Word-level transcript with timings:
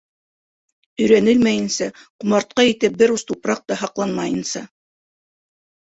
Өйрәнелмәйенсә, 1.01 1.89
ҡомартҡы 2.23 2.67
итеп 2.71 2.97
бер 3.03 3.15
ус 3.19 3.27
тупраҡ 3.33 3.61
та 3.73 3.81
һаҡланмайынса... 3.83 4.67